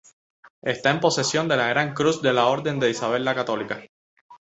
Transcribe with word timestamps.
Está 0.63 0.89
en 0.89 0.99
posesión 0.99 1.47
de 1.47 1.57
la 1.57 1.67
gran 1.67 1.93
cruz 1.93 2.23
de 2.23 2.33
la 2.33 2.47
Orden 2.47 2.79
de 2.79 2.89
Isabel 2.89 3.23
la 3.23 3.35
Católica. 3.35 3.83